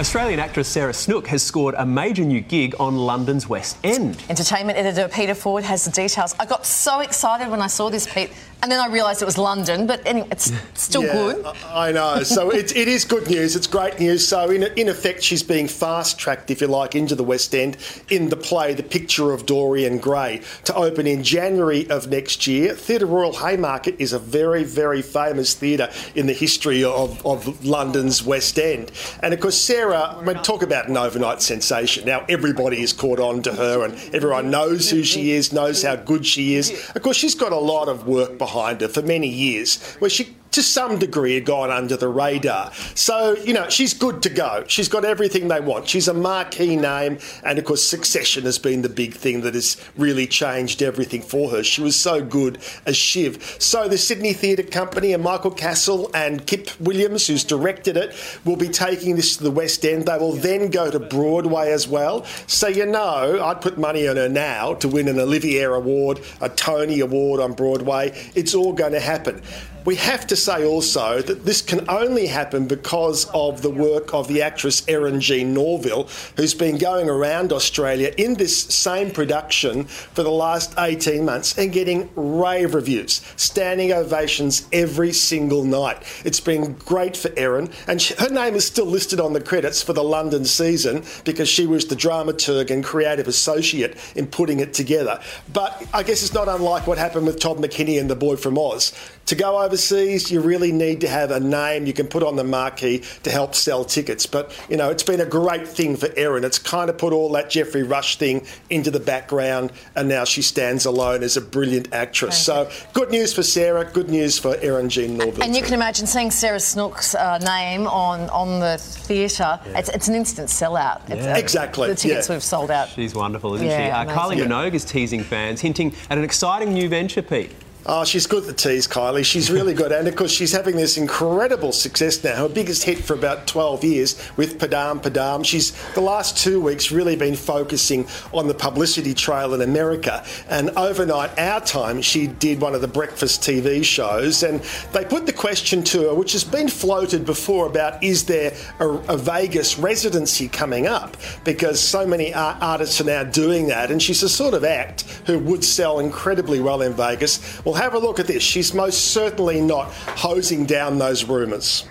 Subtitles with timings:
[0.00, 4.16] Australian actress Sarah Snook has scored a major new gig on London's West End.
[4.30, 6.34] Entertainment editor Peter Ford has the details.
[6.40, 8.32] I got so excited when I saw this, Pete,
[8.62, 11.44] and then I realised it was London, but anyway, it's still Yeah, good.
[11.44, 12.22] I I know.
[12.22, 13.56] So it, it is good news.
[13.56, 14.26] It's great news.
[14.26, 17.76] So in, in effect, she's being fast tracked, if you like, into the West End
[18.08, 22.74] in the play The Picture of Dorian Gray to open in January of next year.
[22.74, 28.22] Theatre Royal Haymarket is a very, very famous theatre in the history of, of London's
[28.22, 28.92] West End.
[29.22, 32.04] And of course, Sarah, I mean, talk about an overnight sensation.
[32.06, 35.96] Now everybody is caught on to her and everyone knows who she is, knows how
[35.96, 36.70] good she is.
[36.94, 40.36] Of course, she's got a lot of work behind her for many years where she
[40.52, 42.72] to some degree had gone under the radar.
[42.94, 44.64] So, you know, she's good to go.
[44.66, 45.88] She's got everything they want.
[45.88, 49.76] She's a marquee name, and of course, succession has been the big thing that has
[49.96, 51.62] really changed everything for her.
[51.62, 53.56] She was so good as Shiv.
[53.58, 58.56] So, the Sydney Theatre Company and Michael Cassel and Kip Williams, who's directed it, will
[58.56, 60.06] be taking this to the West End.
[60.06, 62.24] They will then go to Broadway as well.
[62.46, 66.48] So, you know, I'd put money on her now to win an Olivier Award, a
[66.48, 68.12] Tony Award on Broadway.
[68.34, 69.42] It's all going to happen.
[69.84, 74.28] We have to say also that this can only happen because of the work of
[74.28, 80.22] the actress Eryn Jean Norvill, who's been going around Australia in this same production for
[80.22, 86.02] the last 18 months and getting rave reviews, standing ovations every single night.
[86.24, 89.82] It's been great for Eryn, and she, her name is still listed on the credits
[89.82, 94.74] for the London season because she was the dramaturg and creative associate in putting it
[94.74, 95.20] together.
[95.52, 98.58] But I guess it's not unlike what happened with Todd McKenney and The Boy from
[98.58, 98.92] Oz.
[99.30, 102.42] To go overseas, you really need to have a name you can put on the
[102.42, 104.26] marquee to help sell tickets.
[104.26, 106.42] But, you know, it's been a great thing for Eryn.
[106.42, 110.42] It's kind of put all that Geoffrey Rush thing into the background, and now she
[110.42, 112.44] stands alone as a brilliant actress.
[112.44, 115.44] So, good news for Sarah, good news for Eryn Jean Norvill.
[115.44, 115.66] And you too.
[115.66, 119.60] can imagine seeing Sarah Snook's uh, name on, on the theatre.
[119.66, 121.02] It's, it's an instant sellout.
[121.08, 121.36] It's, Yeah.
[121.36, 122.34] Exactly, The tickets yeah.
[122.34, 122.88] we've sold out.
[122.88, 124.10] She's wonderful, isn't Yeah, she?
[124.10, 124.44] Uh, Kylie.
[124.44, 127.52] Minogue is teasing fans, hinting at an exciting new venture, Pete.
[127.86, 129.24] Oh, she's good at the tease, Kylie.
[129.24, 129.90] She's really good.
[129.90, 132.36] And of course, she's having this incredible success now.
[132.36, 135.44] Her biggest hit for about 12 years with Padam Padam.
[135.46, 140.22] She's, the last two weeks, really been focusing on the publicity trail in America.
[140.50, 144.42] And overnight, our time, she did one of the breakfast TV shows.
[144.42, 144.60] And
[144.92, 148.88] they put the question to her, which has been floated before, about is there a,
[148.88, 151.16] a Vegas residency coming up?
[151.44, 153.90] Because so many ar- artists are now doing that.
[153.90, 157.64] And she's a sort of act who would sell incredibly well in Vegas.
[157.64, 158.42] Well, have a look at this.
[158.42, 161.86] She's most certainly not hosing down those rumours.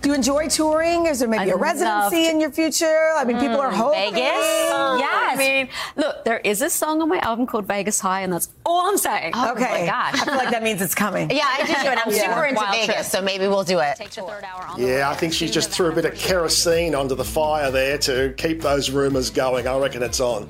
[0.00, 1.06] Do you enjoy touring?
[1.06, 3.12] Is there maybe I a residency love- in your future?
[3.16, 4.12] I mean, people are hoping.
[4.14, 4.18] Vegas?
[4.20, 5.08] Yes.
[5.32, 8.48] I mean, look, there is a song on my album called Vegas High, and that's
[8.66, 9.32] all I'm saying.
[9.32, 9.38] Okay.
[9.38, 10.14] Oh my gosh.
[10.20, 11.30] I feel like that means it's coming.
[11.30, 12.34] Yeah, I do too, and I'm Yeah.
[12.34, 13.04] super into Wild Vegas, trip.
[13.06, 13.94] so maybe we'll do it.
[13.96, 16.14] Take the third hour on the Yeah, I think she just threw a bit of
[16.16, 19.68] kerosene onto the fire there to keep those rumours going.
[19.68, 20.48] I reckon it's on.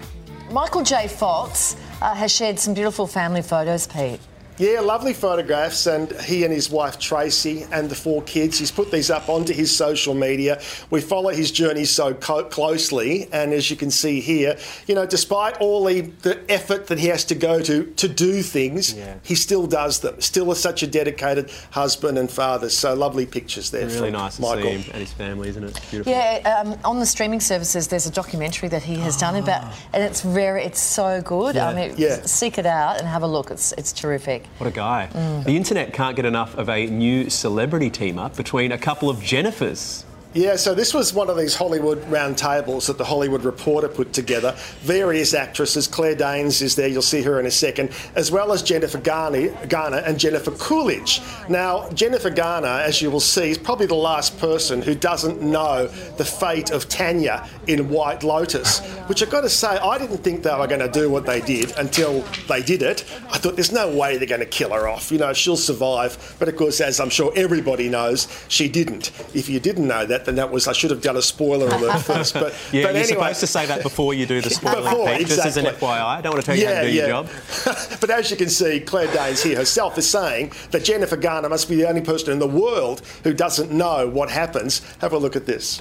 [0.51, 1.09] Michael J.
[1.09, 4.21] Fox uh, has shared some beautiful family photos, Pete.
[4.59, 8.59] Yeah, lovely photographs, and he and his wife Tracy and the four kids.
[8.59, 10.61] He's put these up onto his social media.
[10.91, 15.07] We follow his journey so co- closely, and as you can see here, you know,
[15.07, 19.15] despite all the, the effort that he has to go to to do things, Yeah.
[19.23, 20.21] he still does them.
[20.21, 22.69] Still is such a dedicated husband and father.
[22.69, 23.87] So lovely pictures there.
[23.87, 24.63] Really from nice to Michael.
[24.63, 25.81] see him and his family, isn't it?
[25.91, 26.13] Beautiful.
[26.13, 30.03] Yeah, um, on the streaming services, there's a documentary that he has done about, and
[30.05, 31.57] it's very, it's so good.
[31.57, 32.23] I mean, Yeah.
[32.27, 33.51] seek it out and have a look.
[33.51, 34.43] It's it's terrific.
[34.59, 35.09] What a guy.
[35.13, 35.45] Mm.
[35.45, 39.19] The internet can't get enough of a new celebrity team up between a couple of
[39.19, 40.05] Jennifers.
[40.35, 44.15] Yeah, so this was one of these Hollywood round tables that the Hollywood Reporter put
[44.15, 44.55] together.
[44.81, 48.63] Various actresses, Claire Danes is there, you'll see her in a second, as well as
[48.63, 51.21] Jennifer Garner, Garner and Jennifer Coolidge.
[51.51, 55.89] Now, Jennifer Garner, as you will see, is probably the last person who doesn't know
[56.17, 58.79] the fate of Tanya in White Lotus,
[59.09, 61.43] which I've got to say, I didn't think they were going to do what they
[61.43, 63.05] did until they did it.
[63.31, 65.13] I thought there's no way they're going to kill her off.
[65.13, 66.37] You know, she'll survive.
[66.39, 69.11] But of course, as I'm sure everybody knows, she didn't.
[69.35, 72.01] If you didn't know that, then that was, I should have done a spoiler alert
[72.03, 72.35] first.
[72.35, 73.05] But, Yeah, but you're anyway.
[73.05, 75.89] supposed to say that before you do the spoiling, Before, Pete, just as an exactly.
[75.89, 76.05] FYI.
[76.05, 77.29] I don't want to tell you how to do your job.
[78.01, 81.69] but as you can see, Claire Danes here herself is saying that Jennifer Garner must
[81.69, 84.81] be the only person in the world who doesn't know what happens.
[85.01, 85.81] Have a look at this.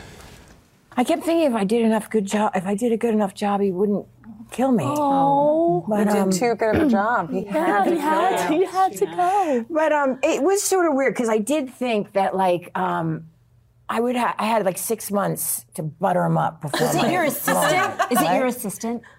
[0.97, 3.33] I kept thinking if I did enough good job, if I did a good enough
[3.33, 4.05] job, he wouldn't
[4.51, 4.83] kill me.
[4.85, 7.31] Oh, But, he um, did too good of a job.
[7.31, 8.65] He had to he had, kill you.
[8.65, 9.65] he had to go.
[9.69, 13.27] But um, it was sort of weird because I did think that like um,
[13.93, 16.87] I would ha- I had like six months to butter him up before.
[16.87, 18.01] Is it your assistant?
[18.09, 19.03] Is it your assistant?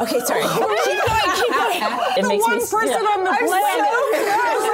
[0.00, 0.42] Okay, sorry.
[0.42, 2.00] keep going, keep going.
[2.18, 4.70] It The makes one me person on the planet who happens to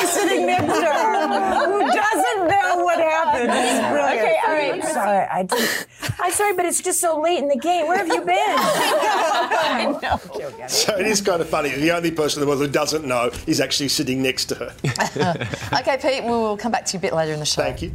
[0.00, 3.50] be sitting next to her who doesn't know what happened.
[3.52, 4.18] It's brilliant.
[4.18, 4.70] Okay, all sorry.
[4.70, 5.26] I'm sorry.
[5.26, 5.86] I did.
[6.20, 7.86] I'm sorry, but it's just so late in the game.
[7.86, 8.36] Where have you been?
[8.38, 10.66] I know.
[10.66, 11.70] So it is kind of funny.
[11.70, 14.74] The only person in the world who doesn't know is actually sitting next to her.
[15.78, 17.62] Okay, Pete, we'll come back to you a bit later in the show.
[17.62, 17.92] Thank you.